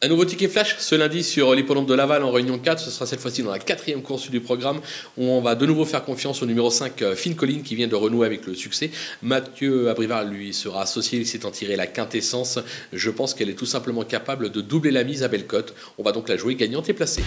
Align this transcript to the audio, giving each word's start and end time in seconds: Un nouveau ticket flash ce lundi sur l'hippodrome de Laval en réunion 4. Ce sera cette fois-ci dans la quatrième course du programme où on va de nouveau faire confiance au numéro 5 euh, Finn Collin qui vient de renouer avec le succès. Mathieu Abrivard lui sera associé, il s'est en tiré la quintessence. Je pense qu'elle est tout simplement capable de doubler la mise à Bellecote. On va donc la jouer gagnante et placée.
Un 0.00 0.06
nouveau 0.06 0.24
ticket 0.24 0.46
flash 0.46 0.76
ce 0.78 0.94
lundi 0.94 1.24
sur 1.24 1.52
l'hippodrome 1.56 1.84
de 1.84 1.92
Laval 1.92 2.22
en 2.22 2.30
réunion 2.30 2.56
4. 2.56 2.78
Ce 2.78 2.88
sera 2.88 3.04
cette 3.04 3.18
fois-ci 3.18 3.42
dans 3.42 3.50
la 3.50 3.58
quatrième 3.58 4.00
course 4.00 4.30
du 4.30 4.38
programme 4.38 4.80
où 5.16 5.24
on 5.24 5.40
va 5.40 5.56
de 5.56 5.66
nouveau 5.66 5.84
faire 5.84 6.04
confiance 6.04 6.40
au 6.40 6.46
numéro 6.46 6.70
5 6.70 7.02
euh, 7.02 7.16
Finn 7.16 7.34
Collin 7.34 7.62
qui 7.64 7.74
vient 7.74 7.88
de 7.88 7.96
renouer 7.96 8.24
avec 8.24 8.46
le 8.46 8.54
succès. 8.54 8.92
Mathieu 9.22 9.90
Abrivard 9.90 10.22
lui 10.22 10.54
sera 10.54 10.82
associé, 10.82 11.18
il 11.18 11.26
s'est 11.26 11.44
en 11.44 11.50
tiré 11.50 11.74
la 11.74 11.88
quintessence. 11.88 12.60
Je 12.92 13.10
pense 13.10 13.34
qu'elle 13.34 13.50
est 13.50 13.58
tout 13.58 13.66
simplement 13.66 14.04
capable 14.04 14.52
de 14.52 14.60
doubler 14.60 14.92
la 14.92 15.02
mise 15.02 15.24
à 15.24 15.28
Bellecote. 15.28 15.74
On 15.98 16.04
va 16.04 16.12
donc 16.12 16.28
la 16.28 16.36
jouer 16.36 16.54
gagnante 16.54 16.88
et 16.88 16.94
placée. 16.94 17.24